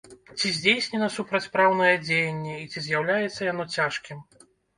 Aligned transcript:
Ці 0.37 0.51
здзейснена 0.59 1.09
супрацьпраўнае 1.17 1.91
дзеянне 2.07 2.57
і 2.63 2.65
ці 2.73 2.85
з'яўляецца 2.87 3.41
яно 3.53 3.69
цяжкім? 3.79 4.27